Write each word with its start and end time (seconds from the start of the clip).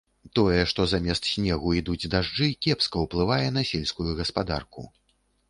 Тое, 0.37 0.61
што 0.69 0.85
замест 0.93 1.27
снегу 1.33 1.73
ідуць 1.81 2.09
дажджы, 2.15 2.49
кепска 2.67 3.05
ўплывае 3.05 3.47
на 3.59 3.67
сельскую 3.75 4.11
гаспадарку. 4.23 4.89